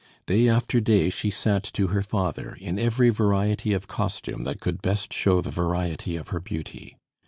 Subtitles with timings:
[0.25, 4.81] Day after day she sat to her father, in every variety of costume that could
[4.81, 6.97] best show the variety of her beauty.